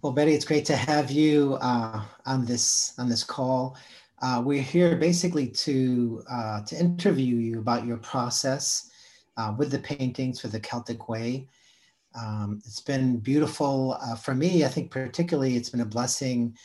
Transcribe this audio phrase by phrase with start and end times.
[0.00, 3.76] Well, Betty, it's great to have you uh, on this on this call.
[4.22, 8.92] Uh, we're here basically to uh, to interview you about your process
[9.36, 11.48] uh, with the paintings for the Celtic Way.
[12.14, 14.64] Um, it's been beautiful uh, for me.
[14.64, 16.56] I think particularly it's been a blessing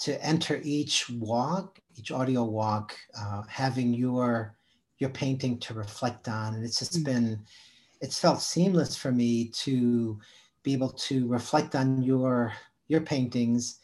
[0.00, 4.54] to enter each walk, each audio walk, uh, having your
[4.98, 7.04] your painting to reflect on, and it's just mm-hmm.
[7.04, 7.40] been
[8.02, 10.20] it's felt seamless for me to
[10.66, 12.52] be able to reflect on your
[12.88, 13.78] your paintings,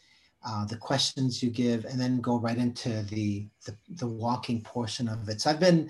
[0.45, 5.07] uh, the questions you give, and then go right into the the, the walking portion
[5.07, 5.39] of it.
[5.39, 5.89] So I've been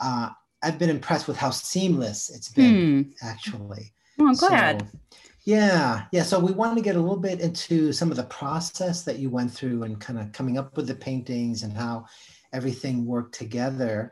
[0.00, 0.30] uh,
[0.64, 3.10] I've been impressed with how seamless it's been hmm.
[3.22, 3.92] actually.
[4.18, 4.80] Oh, I'm glad.
[4.80, 4.98] So,
[5.44, 6.24] yeah, yeah.
[6.24, 9.30] So we wanted to get a little bit into some of the process that you
[9.30, 12.06] went through and kind of coming up with the paintings and how
[12.52, 14.10] everything worked together.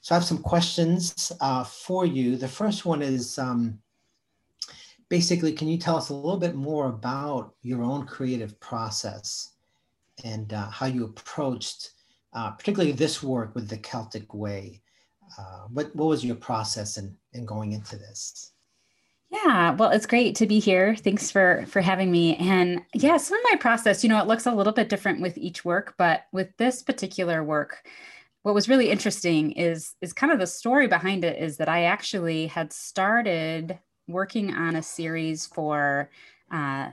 [0.00, 2.36] So I have some questions uh, for you.
[2.36, 3.78] The first one is um,
[5.12, 9.50] basically, can you tell us a little bit more about your own creative process
[10.24, 11.90] and uh, how you approached,
[12.32, 14.80] uh, particularly this work with the Celtic Way?
[15.38, 18.52] Uh, what, what was your process in, in going into this?
[19.30, 20.96] Yeah, well, it's great to be here.
[20.96, 22.36] Thanks for for having me.
[22.36, 25.36] And yeah, some of my process, you know, it looks a little bit different with
[25.36, 27.86] each work, but with this particular work,
[28.44, 31.84] what was really interesting is is kind of the story behind it is that I
[31.84, 36.10] actually had started working on a series for
[36.50, 36.90] uh,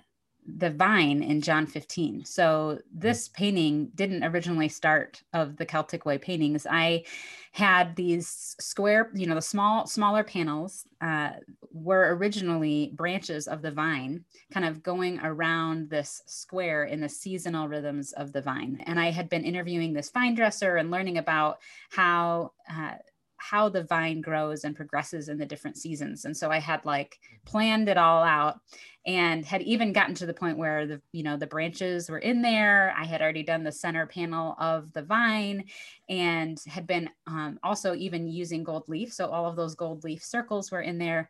[0.58, 2.26] the vine in John 15.
[2.26, 6.66] So this painting didn't originally start of the Celtic Way paintings.
[6.70, 7.04] I
[7.52, 11.32] had these square, you know, the small, smaller panels uh,
[11.72, 17.68] were originally branches of the vine, kind of going around this square in the seasonal
[17.68, 18.82] rhythms of the vine.
[18.86, 22.96] And I had been interviewing this vine dresser and learning about how uh,
[23.40, 26.26] how the vine grows and progresses in the different seasons.
[26.26, 28.60] And so I had like planned it all out
[29.06, 32.42] and had even gotten to the point where the you know the branches were in
[32.42, 32.94] there.
[32.98, 35.66] I had already done the center panel of the vine
[36.10, 39.14] and had been um, also even using gold leaf.
[39.14, 41.30] So all of those gold leaf circles were in there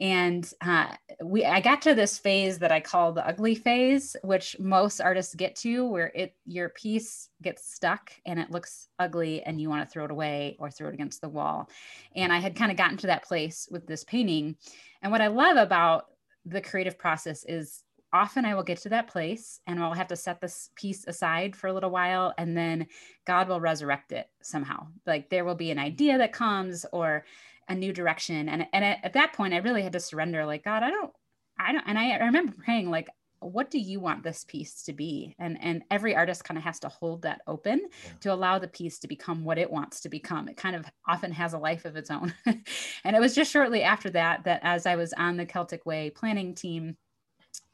[0.00, 0.88] and uh,
[1.22, 5.34] we i got to this phase that i call the ugly phase which most artists
[5.34, 9.86] get to where it your piece gets stuck and it looks ugly and you want
[9.86, 11.68] to throw it away or throw it against the wall
[12.16, 14.56] and i had kind of gotten to that place with this painting
[15.02, 16.06] and what i love about
[16.44, 17.84] the creative process is
[18.14, 21.56] often I will get to that place and I'll have to set this piece aside
[21.56, 22.86] for a little while and then
[23.26, 24.86] God will resurrect it somehow.
[25.04, 27.24] Like there will be an idea that comes or
[27.68, 28.48] a new direction.
[28.48, 31.12] And, and at, at that point, I really had to surrender like, God, I don't,
[31.58, 33.08] I don't, and I, I remember praying like,
[33.44, 36.78] what do you want this piece to be and and every artist kind of has
[36.80, 38.10] to hold that open yeah.
[38.20, 41.30] to allow the piece to become what it wants to become it kind of often
[41.30, 44.86] has a life of its own and it was just shortly after that that as
[44.86, 46.96] i was on the celtic way planning team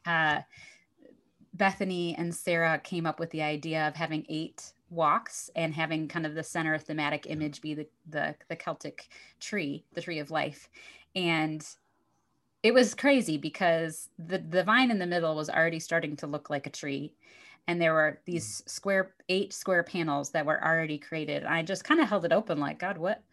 [0.05, 0.39] uh,
[1.53, 6.25] bethany and sarah came up with the idea of having eight walks and having kind
[6.25, 9.07] of the center thematic image be the, the the celtic
[9.39, 10.69] tree the tree of life.
[11.15, 11.65] And
[12.61, 16.49] it was crazy because the the vine in the middle was already starting to look
[16.49, 17.13] like a tree.
[17.67, 18.69] And there were these mm.
[18.69, 21.45] square eight square panels that were already created.
[21.45, 23.23] I just kind of held it open like god what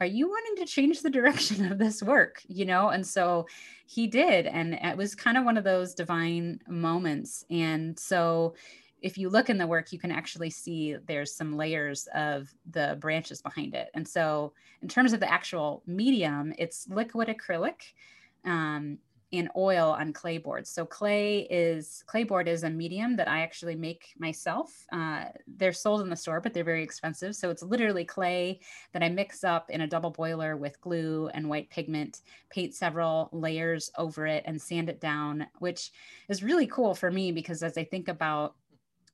[0.00, 2.42] are you wanting to change the direction of this work?
[2.46, 2.88] You know?
[2.88, 3.46] And so
[3.86, 4.46] he did.
[4.46, 7.44] And it was kind of one of those divine moments.
[7.50, 8.54] And so
[9.00, 12.96] if you look in the work, you can actually see there's some layers of the
[13.00, 13.88] branches behind it.
[13.94, 17.92] And so, in terms of the actual medium, it's liquid acrylic
[18.44, 18.98] um,
[19.30, 20.70] in oil on clay boards.
[20.70, 24.84] So, clay is clay board is a medium that I actually make myself.
[24.90, 27.36] Uh, they're sold in the store, but they're very expensive.
[27.36, 28.58] So, it's literally clay
[28.92, 33.28] that I mix up in a double boiler with glue and white pigment, paint several
[33.32, 35.92] layers over it, and sand it down, which
[36.28, 38.56] is really cool for me because as I think about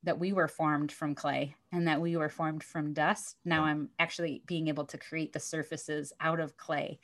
[0.04, 3.36] that we were formed from clay and that we were formed from dust.
[3.44, 7.00] Now I'm actually being able to create the surfaces out of clay.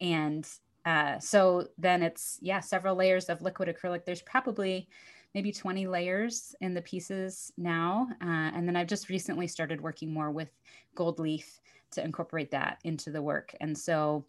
[0.00, 0.48] And
[0.86, 4.04] uh, so then it's, yeah, several layers of liquid acrylic.
[4.04, 4.88] There's probably
[5.34, 8.08] maybe 20 layers in the pieces now.
[8.22, 10.48] Uh, and then I've just recently started working more with
[10.94, 11.60] gold leaf
[11.92, 13.54] to incorporate that into the work.
[13.60, 14.24] And so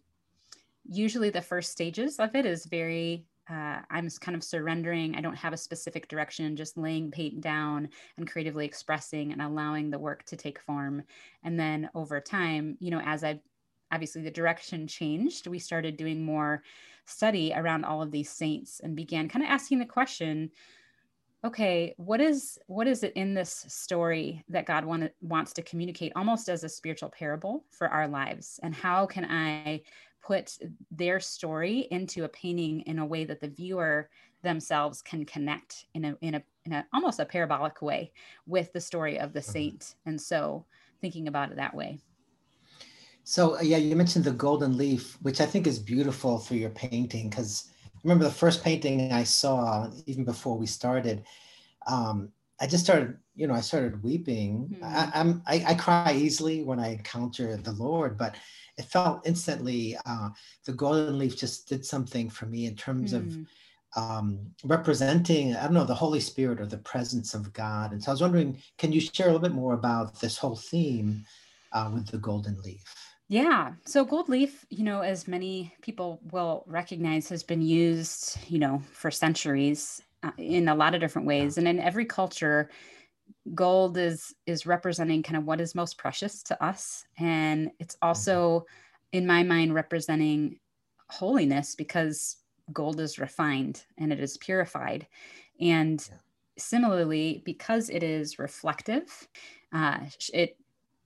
[0.88, 5.14] usually the first stages of it is very uh, I'm kind of surrendering.
[5.14, 9.90] I don't have a specific direction, just laying paint down and creatively expressing and allowing
[9.90, 11.02] the work to take form.
[11.44, 13.40] And then over time, you know, as I
[13.92, 16.62] obviously the direction changed, we started doing more
[17.04, 20.50] study around all of these saints and began kind of asking the question
[21.44, 26.12] okay what is what is it in this story that god want, wants to communicate
[26.16, 29.80] almost as a spiritual parable for our lives and how can i
[30.26, 30.58] put
[30.90, 34.08] their story into a painting in a way that the viewer
[34.42, 38.12] themselves can connect in a in a in a almost a parabolic way
[38.46, 39.52] with the story of the mm-hmm.
[39.52, 40.64] saint and so
[41.00, 41.98] thinking about it that way
[43.24, 46.70] so uh, yeah you mentioned the golden leaf which i think is beautiful for your
[46.70, 51.24] painting because i remember the first painting i saw even before we started
[51.86, 52.28] um,
[52.60, 54.84] i just started you know i started weeping mm-hmm.
[54.84, 58.36] I, I'm, I, I cry easily when i encounter the lord but
[58.78, 60.30] it felt instantly uh,
[60.64, 63.16] the golden leaf just did something for me in terms mm.
[63.16, 63.46] of
[63.96, 67.92] um, representing, I don't know, the Holy Spirit or the presence of God.
[67.92, 70.56] And so I was wondering, can you share a little bit more about this whole
[70.56, 71.24] theme
[71.72, 72.84] uh, with the golden leaf?
[73.28, 73.72] Yeah.
[73.84, 78.82] So gold leaf, you know, as many people will recognize, has been used, you know,
[78.92, 81.58] for centuries uh, in a lot of different ways.
[81.58, 82.70] And in every culture,
[83.54, 87.04] gold is is representing kind of what is most precious to us.
[87.18, 88.08] And it's mm-hmm.
[88.08, 88.66] also
[89.12, 90.58] in my mind representing
[91.08, 92.36] holiness because
[92.72, 95.06] gold is refined and it is purified.
[95.60, 96.08] And
[96.58, 99.28] similarly because it is reflective
[99.72, 99.98] uh,
[100.32, 100.56] it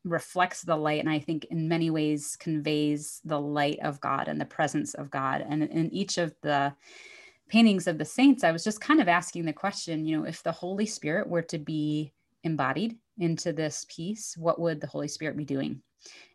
[0.04, 4.40] reflects the light and i think in many ways conveys the light of god and
[4.40, 5.44] the presence of god.
[5.46, 6.72] And in each of the
[7.50, 10.42] paintings of the saints i was just kind of asking the question you know if
[10.42, 12.12] the holy spirit were to be
[12.44, 15.82] embodied into this piece, what would the Holy Spirit be doing?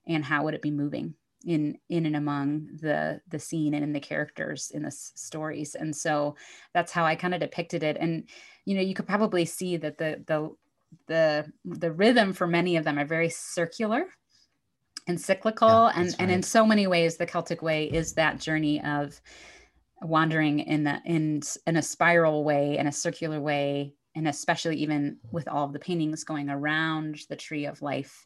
[0.08, 1.16] And how would it be moving
[1.46, 5.76] in in and among the the scene and in the characters in the stories?
[5.76, 6.36] And so
[6.74, 7.98] that's how I kind of depicted it.
[8.00, 8.26] And
[8.66, 10.56] you know, you could probably see that the the
[11.08, 14.06] the the rhythm for many of them are very circular
[15.08, 16.16] and cyclical yeah, and right.
[16.20, 19.20] and in so many ways the celtic way is that journey of
[20.02, 25.18] wandering in the in in a spiral way in a circular way and especially even
[25.32, 28.26] with all of the paintings going around the tree of life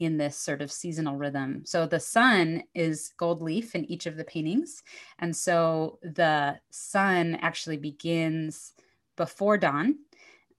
[0.00, 1.62] in this sort of seasonal rhythm.
[1.64, 4.82] So the sun is gold leaf in each of the paintings.
[5.18, 8.72] And so the sun actually begins
[9.16, 9.98] before dawn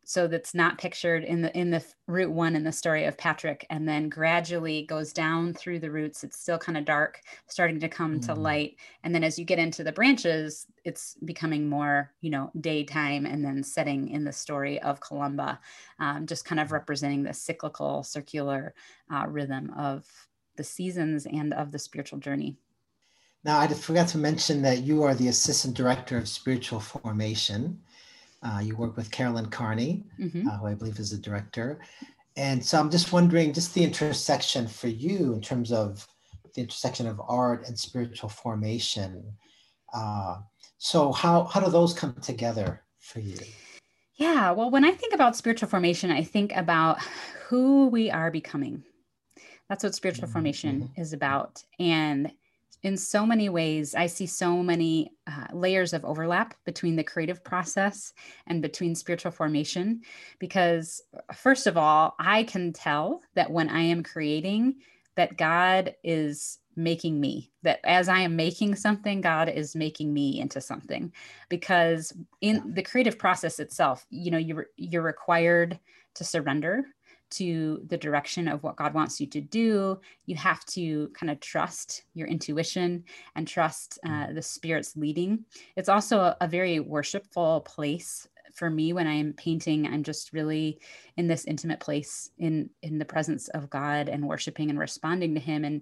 [0.08, 3.66] so that's not pictured in the in the root one in the story of patrick
[3.72, 6.24] and then gradually goes down through the roots.
[6.24, 8.26] It's still kind of dark starting to come mm.
[8.28, 8.76] to light.
[9.04, 13.44] And then as you get into the branches it's becoming more you know daytime and
[13.44, 15.60] then setting in the story of columba
[16.00, 18.76] um, just kind of representing the cyclical circular
[19.12, 20.06] uh, rhythm of
[20.56, 22.56] the seasons and of the spiritual journey.
[23.44, 27.82] Now i forgot to mention that you are the assistant director of spiritual formation
[28.46, 30.48] uh, you work with Carolyn Carney, mm-hmm.
[30.48, 31.80] uh, who I believe is the director.
[32.38, 36.08] And so I'm just wondering, just the intersection for you in terms of
[36.54, 39.24] the intersection of art and spiritual formation.
[39.94, 40.38] Uh,
[40.78, 43.38] so how how do those come together for you?
[44.16, 47.00] Yeah, well, when I think about spiritual formation, I think about
[47.48, 48.84] who we are becoming.
[49.70, 50.34] That's what spiritual mm-hmm.
[50.34, 51.02] formation mm-hmm.
[51.02, 52.32] is about, and
[52.86, 57.44] in so many ways, I see so many uh, layers of overlap between the creative
[57.44, 58.14] process
[58.46, 60.02] and between spiritual formation.
[60.38, 61.02] Because,
[61.34, 64.76] first of all, I can tell that when I am creating,
[65.16, 70.42] that God is making me that as i am making something god is making me
[70.42, 71.10] into something
[71.48, 72.12] because
[72.42, 75.80] in the creative process itself you know you're you're required
[76.16, 76.84] to surrender
[77.32, 80.00] to the direction of what God wants you to do.
[80.26, 83.04] You have to kind of trust your intuition
[83.36, 84.36] and trust uh, mm.
[84.36, 85.46] the Spirit's leading.
[85.76, 90.80] It's also a, a very worshipful place for me when i'm painting i'm just really
[91.18, 95.42] in this intimate place in in the presence of god and worshiping and responding to
[95.42, 95.82] him and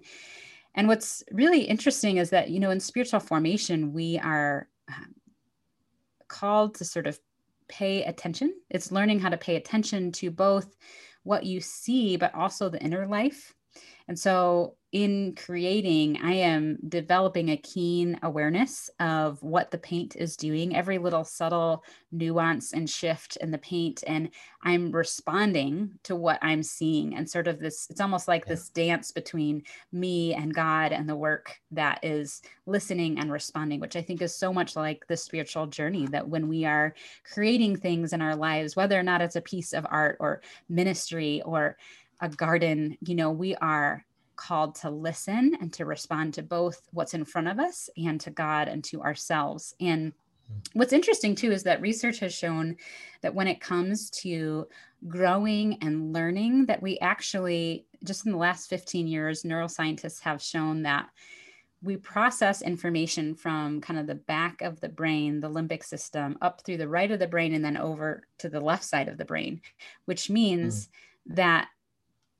[0.74, 5.14] and what's really interesting is that you know in spiritual formation we are um,
[6.28, 7.18] called to sort of
[7.68, 10.76] pay attention it's learning how to pay attention to both
[11.24, 13.52] what you see, but also the inner life.
[14.06, 20.36] And so in creating, I am developing a keen awareness of what the paint is
[20.36, 21.82] doing, every little subtle
[22.12, 24.04] nuance and shift in the paint.
[24.06, 24.30] And
[24.62, 27.16] I'm responding to what I'm seeing.
[27.16, 28.54] And sort of this, it's almost like yeah.
[28.54, 33.96] this dance between me and God and the work that is listening and responding, which
[33.96, 38.12] I think is so much like the spiritual journey that when we are creating things
[38.12, 41.76] in our lives, whether or not it's a piece of art or ministry or
[42.20, 44.04] a garden, you know, we are
[44.36, 48.30] called to listen and to respond to both what's in front of us and to
[48.30, 49.74] God and to ourselves.
[49.80, 50.12] And
[50.72, 52.76] what's interesting too is that research has shown
[53.22, 54.66] that when it comes to
[55.08, 60.82] growing and learning, that we actually, just in the last 15 years, neuroscientists have shown
[60.82, 61.08] that
[61.82, 66.62] we process information from kind of the back of the brain, the limbic system, up
[66.62, 69.24] through the right of the brain and then over to the left side of the
[69.24, 69.60] brain,
[70.06, 71.36] which means mm.
[71.36, 71.68] that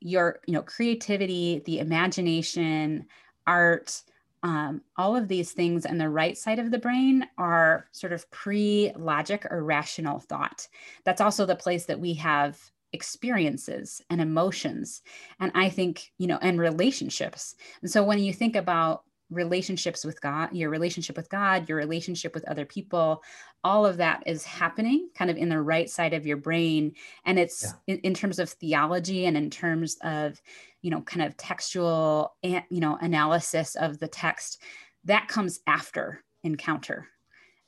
[0.00, 3.06] your you know creativity the imagination
[3.46, 4.02] art
[4.44, 8.30] um, all of these things in the right side of the brain are sort of
[8.30, 10.68] pre logic or rational thought.
[11.04, 12.60] That's also the place that we have
[12.92, 15.00] experiences and emotions.
[15.40, 17.56] And I think, you know, and relationships.
[17.80, 22.34] And so when you think about relationships with God, your relationship with God, your relationship
[22.34, 23.22] with other people,
[23.62, 26.92] all of that is happening kind of in the right side of your brain.
[27.24, 27.94] And it's yeah.
[27.94, 30.40] in, in, terms of theology and in terms of,
[30.82, 34.60] you know, kind of textual, and, you know, analysis of the text
[35.04, 37.08] that comes after encounter.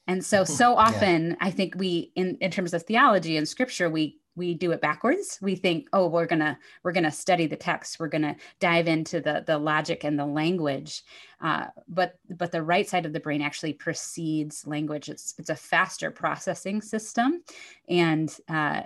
[0.06, 0.52] And so, mm-hmm.
[0.52, 1.36] so often yeah.
[1.40, 5.38] I think we, in, in terms of theology and scripture, we we do it backwards.
[5.40, 7.98] We think oh we're gonna we're gonna study the text.
[7.98, 11.02] We're gonna dive into the the logic and the language.
[11.40, 15.08] Uh, but but the right side of the brain actually precedes language.
[15.08, 17.42] It's it's a faster processing system.
[17.88, 18.82] And uh,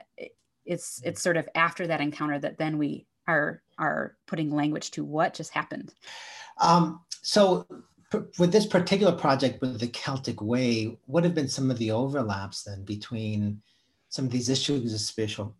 [0.64, 5.04] it's it's sort of after that encounter that then we are are putting language to
[5.04, 5.92] what just happened.
[6.60, 7.66] Um, so
[8.38, 12.64] with this particular project with the celtic way what have been some of the overlaps
[12.64, 13.62] then between
[14.10, 15.56] some of these issues of spiritual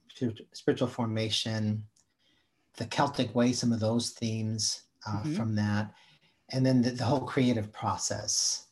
[0.53, 1.83] spiritual formation,
[2.77, 5.35] the Celtic way, some of those themes uh, mm-hmm.
[5.35, 5.93] from that,
[6.51, 8.67] and then the, the whole creative process.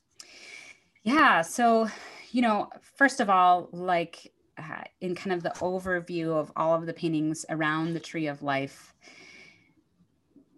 [1.04, 1.40] Yeah.
[1.40, 1.88] So,
[2.32, 6.84] you know, first of all, like uh, in kind of the overview of all of
[6.84, 8.94] the paintings around the tree of life,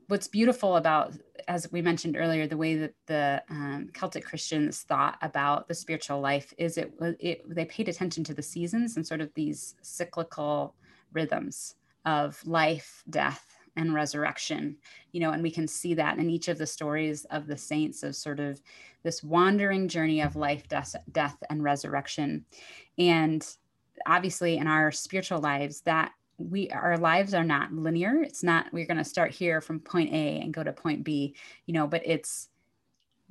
[0.09, 1.15] what's beautiful about
[1.49, 6.21] as we mentioned earlier the way that the um, celtic christians thought about the spiritual
[6.21, 10.75] life is it, it they paid attention to the seasons and sort of these cyclical
[11.13, 14.77] rhythms of life death and resurrection
[15.13, 18.03] you know and we can see that in each of the stories of the saints
[18.03, 18.61] of sort of
[19.03, 22.45] this wandering journey of life death, death and resurrection.
[22.99, 23.47] And
[24.07, 28.23] obviously in our spiritual lives that we our lives are not linear.
[28.23, 31.35] It's not we're going to start here from point a and go to point b
[31.67, 32.50] you know but it's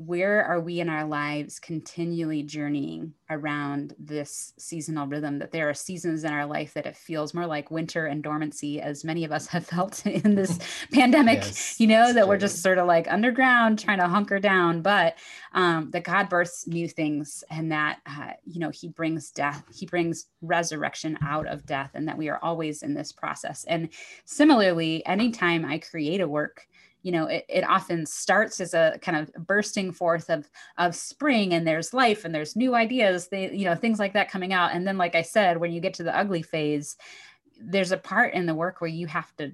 [0.06, 5.74] where are we in our lives continually journeying around this seasonal rhythm that there are
[5.74, 9.32] seasons in our life that it feels more like winter and dormancy as many of
[9.34, 10.58] us have felt in this
[10.94, 12.30] pandemic yes, you know that true.
[12.30, 15.18] we're just sort of like underground trying to hunker down but
[15.52, 19.86] um, that god births new things and that uh, you know he brings death he
[19.86, 23.90] brings resurrection out of death and that we are always in this process and
[24.24, 26.69] similarly anytime i create a work
[27.02, 31.54] you know it, it often starts as a kind of bursting forth of of spring
[31.54, 34.74] and there's life and there's new ideas they you know things like that coming out.
[34.74, 36.98] And then like i said when you get to the ugly phase
[37.62, 39.52] there's a part in the work where you have to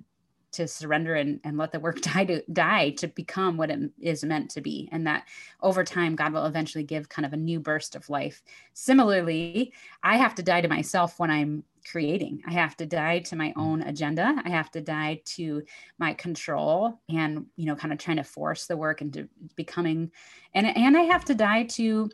[0.56, 4.24] to surrender and, and let the work die to die to become what it is
[4.24, 5.26] meant to be and that
[5.62, 8.42] over time god will eventually give kind of a new burst of life
[8.74, 9.72] similarly
[10.04, 12.42] i have to die to myself when i'm creating.
[12.46, 14.36] I have to die to my own agenda.
[14.44, 15.64] I have to die to
[15.98, 20.12] my control and, you know, kind of trying to force the work into becoming
[20.54, 22.10] and and I have to die to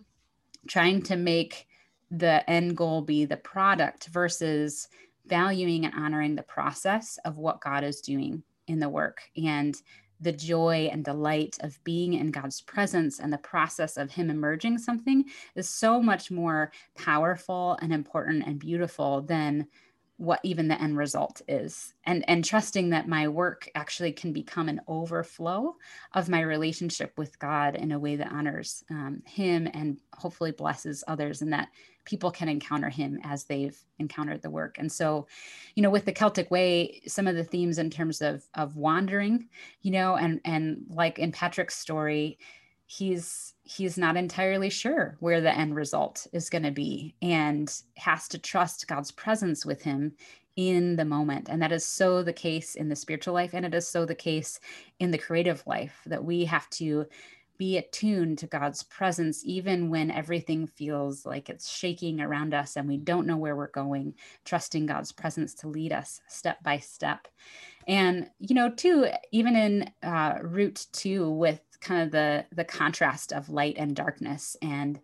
[0.68, 1.68] trying to make
[2.12, 4.90] the end goal be the product versus
[5.26, 9.22] valuing and honoring the process of what God is doing in the work.
[9.36, 9.76] And
[10.20, 14.78] the joy and delight of being in God's presence and the process of Him emerging
[14.78, 15.26] something
[15.56, 19.68] is so much more powerful and important and beautiful than
[20.18, 24.70] what even the end result is and and trusting that my work actually can become
[24.70, 25.76] an overflow
[26.14, 31.04] of my relationship with god in a way that honors um, him and hopefully blesses
[31.08, 31.70] others and that
[32.06, 34.78] people can encounter him as they've encountered the work.
[34.78, 35.28] And so
[35.76, 39.48] you know with the celtic way some of the themes in terms of of wandering
[39.82, 42.38] you know and and like in patrick's story
[42.92, 48.28] he's he's not entirely sure where the end result is going to be and has
[48.28, 50.12] to trust God's presence with him
[50.58, 51.48] in the moment.
[51.48, 54.14] And that is so the case in the spiritual life and it is so the
[54.14, 54.60] case
[55.00, 57.06] in the creative life that we have to
[57.58, 62.88] be attuned to God's presence even when everything feels like it's shaking around us and
[62.88, 64.16] we don't know where we're going
[64.46, 67.28] trusting God's presence to lead us step by step.
[67.88, 73.34] And you know too even in uh, root 2 with kind of the the contrast
[73.34, 75.00] of light and darkness and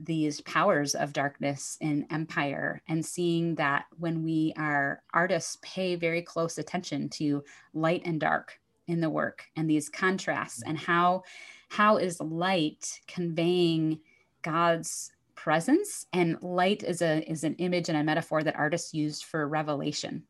[0.00, 6.22] these powers of darkness in empire and seeing that when we are artists pay very
[6.22, 7.42] close attention to
[7.74, 11.22] light and dark in the work and these contrasts and how
[11.68, 14.00] how is light conveying
[14.42, 16.06] god's presence?
[16.12, 20.24] And light is a is an image and a metaphor that artists use for revelation.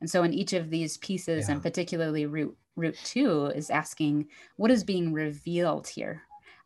[0.00, 1.54] And so in each of these pieces yeah.
[1.54, 6.22] and particularly root root two is asking what is being revealed here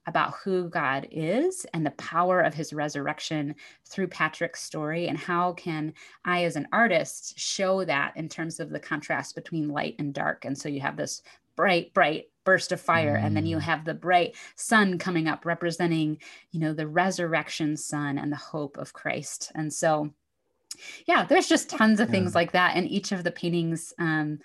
[0.06, 3.54] about who God is and the power of his resurrection
[3.84, 5.08] through Patrick's story?
[5.08, 5.92] And how can
[6.24, 10.44] I as an artist show that in terms of the contrast between light and dark?
[10.44, 11.22] And so you have this
[11.56, 13.16] bright, bright burst of fire.
[13.16, 13.62] And then you mm.
[13.62, 16.18] have the bright sun coming up, representing,
[16.52, 19.50] you know, the resurrection sun and the hope of Christ.
[19.54, 20.10] And so,
[21.06, 22.12] yeah, there's just tons of yeah.
[22.12, 22.76] things like that.
[22.76, 24.38] And each of the paintings, um,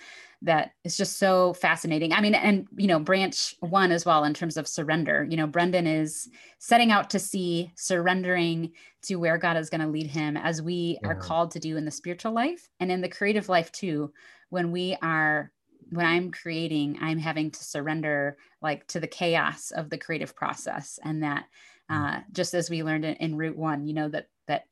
[0.43, 2.13] that is just so fascinating.
[2.13, 5.25] I mean, and you know, branch one as well in terms of surrender.
[5.29, 8.71] You know, Brendan is setting out to sea surrendering
[9.03, 11.09] to where God is going to lead him as we yeah.
[11.09, 14.11] are called to do in the spiritual life and in the creative life too.
[14.49, 15.51] When we are
[15.91, 20.99] when I'm creating, I'm having to surrender like to the chaos of the creative process.
[21.03, 21.45] And that
[21.91, 22.17] mm.
[22.17, 24.65] uh, just as we learned in, in root one, you know, that that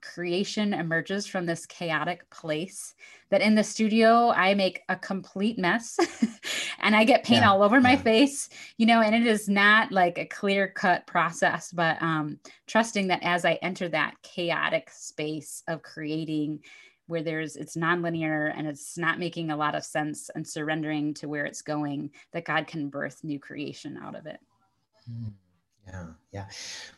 [0.00, 2.94] creation emerges from this chaotic place
[3.30, 5.98] that in the studio I make a complete mess
[6.78, 9.90] and I get paint yeah, all over my face, you know, and it is not
[9.90, 12.38] like a clear cut process, but um,
[12.68, 16.60] trusting that as I enter that chaotic space of creating
[17.06, 21.28] where there's it's nonlinear and it's not making a lot of sense and surrendering to
[21.28, 24.40] where it's going, that God can birth new creation out of it.
[25.06, 25.28] Hmm.
[25.86, 26.46] Yeah, yeah.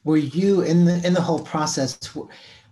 [0.05, 1.99] Were you in the in the whole process?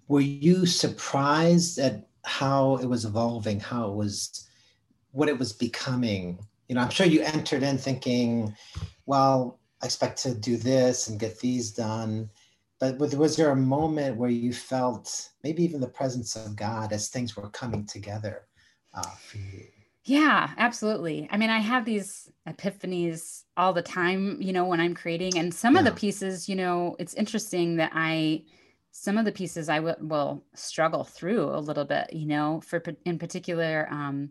[0.09, 4.49] were you surprised at how it was evolving, how it was,
[5.13, 6.39] what it was becoming?
[6.69, 8.55] You know, I'm sure you entered in thinking,
[9.07, 12.31] well, I expect to do this and get these done.
[12.79, 17.09] But was there a moment where you felt maybe even the presence of God as
[17.09, 18.47] things were coming together
[18.93, 19.67] uh, for you?
[20.05, 21.27] Yeah, absolutely.
[21.33, 25.37] I mean, I have these epiphanies all the time, you know, when I'm creating.
[25.39, 25.81] And some yeah.
[25.81, 28.45] of the pieces, you know, it's interesting that I,
[28.93, 32.83] some of the pieces I w- will struggle through a little bit, you know, for
[33.05, 34.31] in particular, um,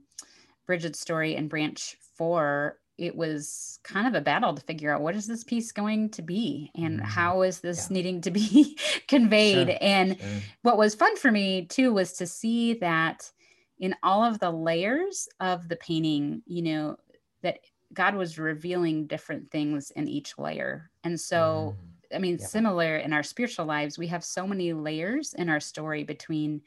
[0.66, 5.16] Bridget's story and branch four, it was kind of a battle to figure out what
[5.16, 7.06] is this piece going to be and mm-hmm.
[7.06, 7.96] how is this yeah.
[7.96, 9.68] needing to be conveyed.
[9.68, 9.78] Sure.
[9.82, 10.30] And sure.
[10.62, 13.32] what was fun for me too was to see that
[13.80, 16.98] in all of the layers of the painting, you know,
[17.42, 17.60] that
[17.94, 20.90] God was revealing different things in each layer.
[21.04, 22.46] And so mm I mean, yeah.
[22.46, 26.62] similar in our spiritual lives, we have so many layers in our story between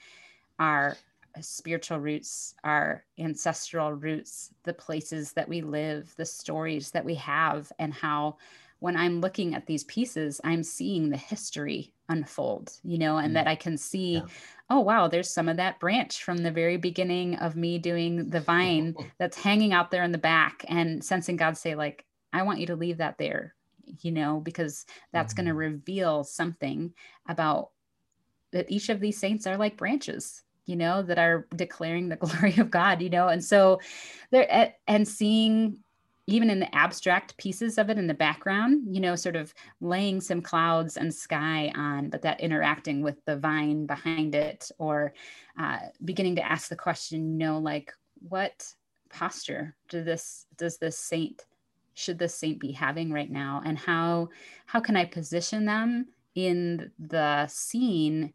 [0.58, 0.97] our
[1.40, 7.71] spiritual roots, our ancestral roots, the places that we live, the stories that we have,
[7.78, 8.36] and how
[8.80, 13.34] when I'm looking at these pieces, I'm seeing the history unfold, you know, and mm.
[13.34, 14.26] that I can see, yeah.
[14.71, 18.41] oh, wow, there's some of that branch from the very beginning of me doing the
[18.41, 22.60] vine that's hanging out there in the back and sensing God say, like, I want
[22.60, 23.54] you to leave that there
[24.00, 25.45] you know, because that's mm-hmm.
[25.45, 26.93] going to reveal something
[27.28, 27.71] about
[28.52, 32.57] that each of these saints are like branches you know that are declaring the glory
[32.59, 33.28] of god you know?
[33.28, 33.81] And so
[34.31, 35.78] there and seeing
[36.26, 40.21] even in the abstract pieces of it in the background you know sort of laying
[40.21, 45.15] some clouds and sky on but that interacting with the vine behind it or
[45.59, 47.93] uh, beginning to ask the question you know like
[48.28, 48.75] what
[49.09, 51.45] posture do this does this saint
[51.99, 53.61] should this saint be having right now?
[53.65, 54.28] And how
[54.67, 58.33] how can i position them in the scene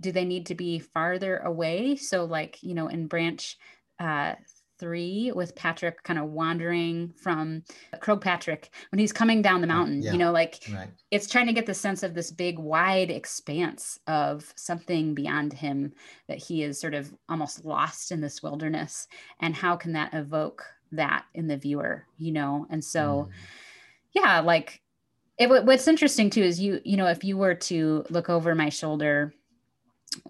[0.00, 3.56] do they need to be farther away so like you know in branch
[3.98, 4.34] uh,
[4.78, 7.62] three with Patrick kind of wandering from
[7.96, 10.00] Croagh Patrick when he's coming down the mountain.
[10.00, 10.88] Yeah, you know, like right.
[11.10, 15.92] it's trying to get the sense of this big, wide expanse of something beyond him
[16.28, 19.06] that he is sort of almost lost in this wilderness.
[19.40, 23.32] And how can that evoke that in the viewer you know and so mm.
[24.12, 24.80] yeah like
[25.38, 28.68] it, what's interesting too is you you know if you were to look over my
[28.68, 29.32] shoulder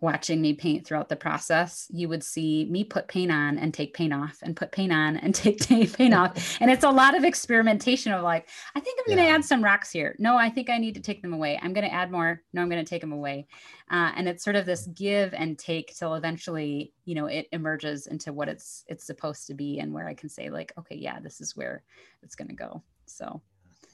[0.00, 3.94] watching me paint throughout the process, you would see me put paint on and take
[3.94, 6.58] paint off and put paint on and take paint off.
[6.60, 9.36] And it's a lot of experimentation of like, I think I'm going to yeah.
[9.36, 10.16] add some rocks here.
[10.18, 11.58] No, I think I need to take them away.
[11.62, 12.42] I'm going to add more.
[12.52, 13.46] No, I'm going to take them away.
[13.90, 18.06] Uh, and it's sort of this give and take till eventually, you know, it emerges
[18.06, 21.20] into what it's it's supposed to be and where I can say like, okay, yeah,
[21.20, 21.82] this is where
[22.22, 22.82] it's going to go.
[23.06, 23.40] So.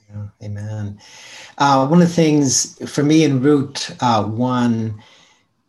[0.09, 0.99] Yeah, amen.
[1.57, 5.03] Uh, one of the things for me in Root uh, One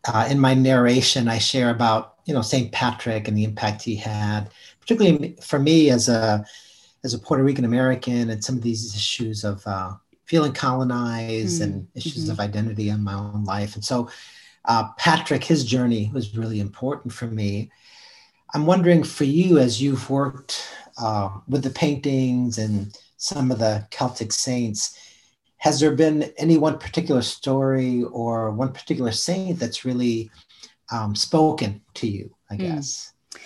[0.07, 3.97] uh, in my narration, I share about you know Saint Patrick and the impact he
[3.97, 6.45] had, particularly for me as a
[7.05, 9.93] as a Puerto Rican American, and some of these issues of uh,
[10.25, 11.73] feeling colonized mm-hmm.
[11.73, 12.33] and issues mm-hmm.
[12.33, 13.75] of identity in my own life.
[13.75, 14.11] And so,
[14.67, 17.71] uh, Patrick, his journey was really important for me.
[18.55, 20.69] I'm wondering for you, as you've worked
[21.01, 24.99] uh, with the paintings and some of the Celtic saints,
[25.59, 30.31] has there been any one particular story or one particular saint that's really
[30.91, 32.63] um, spoken to you i hmm.
[32.63, 33.41] guess mm.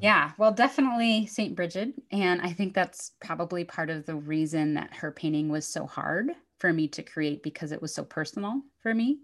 [0.00, 4.92] yeah well definitely saint bridget and i think that's probably part of the reason that
[4.94, 8.94] her painting was so hard for me to create because it was so personal for
[8.94, 9.18] me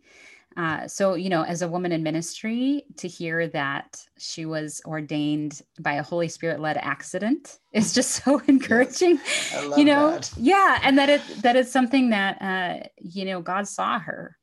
[0.57, 5.63] Uh, so, you know, as a woman in ministry, to hear that she was ordained
[5.81, 9.17] by a Holy Spirit led accident is just so encouraging.
[9.25, 9.77] Yes.
[9.77, 10.33] you know, that.
[10.37, 14.37] yeah, and that it that it's something that uh, you know God saw her,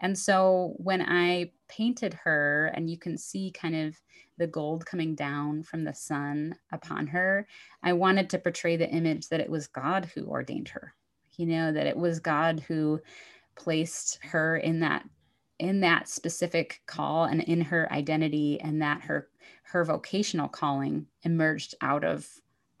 [0.00, 4.00] and so when I painted her, and you can see kind of
[4.38, 7.46] the gold coming down from the sun upon her,
[7.82, 10.94] I wanted to portray the image that it was God who ordained her.
[11.36, 13.00] You know, that it was God who
[13.56, 15.04] placed her in that
[15.58, 19.28] in that specific call and in her identity and that her
[19.62, 22.26] her vocational calling emerged out of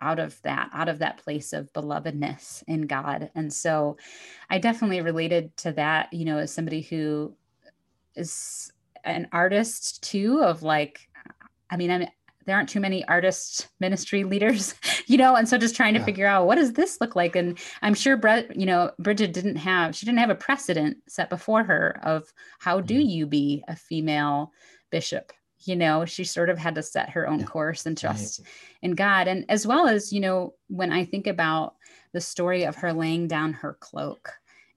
[0.00, 3.30] out of that out of that place of belovedness in god.
[3.34, 3.96] And so
[4.48, 7.34] i definitely related to that you know as somebody who
[8.14, 8.72] is
[9.04, 11.08] an artist too of like
[11.70, 12.06] i mean i'm
[12.48, 14.74] there aren't too many artist ministry leaders,
[15.06, 16.06] you know, and so just trying to yeah.
[16.06, 17.36] figure out what does this look like.
[17.36, 21.28] And I'm sure Brett, you know, Bridget didn't have she didn't have a precedent set
[21.28, 23.08] before her of how do mm-hmm.
[23.08, 24.52] you be a female
[24.90, 25.32] bishop.
[25.60, 27.46] You know, she sort of had to set her own yeah.
[27.46, 28.48] course and trust right.
[28.82, 29.28] in God.
[29.28, 31.74] And as well as, you know, when I think about
[32.12, 34.32] the story of her laying down her cloak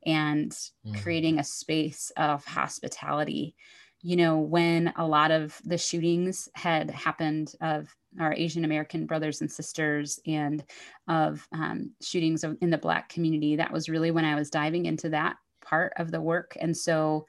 [0.06, 1.02] and mm.
[1.02, 3.56] creating a space of hospitality
[4.02, 9.42] you know, when a lot of the shootings had happened of our Asian American brothers
[9.42, 10.64] and sisters and
[11.08, 15.10] of um, shootings in the Black community, that was really when I was diving into
[15.10, 16.58] that part of the work.
[16.60, 17.28] And so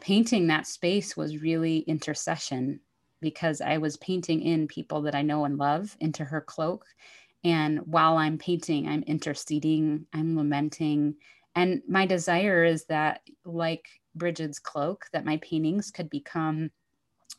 [0.00, 2.80] painting that space was really intercession
[3.20, 6.84] because I was painting in people that I know and love into her cloak.
[7.44, 11.14] And while I'm painting, I'm interceding, I'm lamenting.
[11.54, 16.70] And my desire is that, like Bridget's cloak that my paintings could become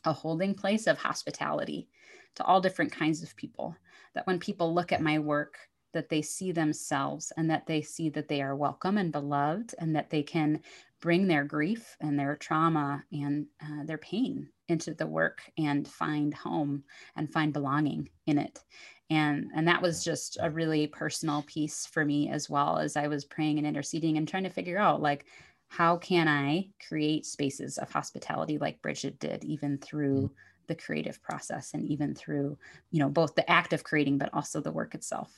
[0.04, 1.88] a holding place of hospitality
[2.36, 3.76] to all different kinds of people.
[4.14, 5.58] That when people look at my work,
[5.96, 9.96] that they see themselves and that they see that they are welcome and beloved and
[9.96, 10.60] that they can
[11.00, 16.34] bring their grief and their trauma and uh, their pain into the work and find
[16.34, 16.84] home
[17.16, 18.62] and find belonging in it
[19.08, 23.06] and and that was just a really personal piece for me as well as i
[23.06, 25.26] was praying and interceding and trying to figure out like
[25.68, 30.30] how can I create spaces of hospitality like Bridget did, even through mm.
[30.68, 32.56] the creative process and even through,
[32.90, 35.32] you know, both the act of creating, but also the work itself.